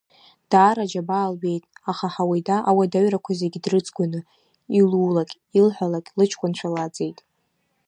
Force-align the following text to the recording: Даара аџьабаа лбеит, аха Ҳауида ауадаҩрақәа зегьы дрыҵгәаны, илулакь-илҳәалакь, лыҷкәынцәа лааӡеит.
Даара 0.51 0.83
аџьабаа 0.85 1.31
лбеит, 1.33 1.63
аха 1.91 2.13
Ҳауида 2.13 2.57
ауадаҩрақәа 2.69 3.31
зегьы 3.41 3.59
дрыҵгәаны, 3.63 4.19
илулакь-илҳәалакь, 4.79 6.09
лыҷкәынцәа 6.17 6.73
лааӡеит. 6.73 7.17